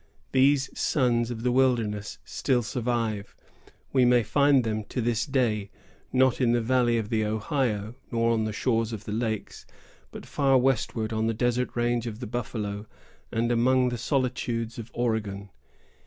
[0.31, 3.35] These sons of the wilderness still survive.
[3.93, 5.69] We may find them to this day,
[6.11, 9.67] not in the valley of the Ohio, nor on the shores of the lakes,
[10.09, 12.87] but far westward on the desert range of the buffalo,
[13.31, 15.51] and among the solitudes of Oregon.